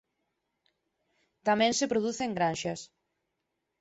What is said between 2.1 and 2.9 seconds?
en granxas.